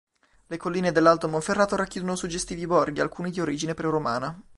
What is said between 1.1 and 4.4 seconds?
Monferrato racchiudono suggestivi borghi alcuni di origine preromana.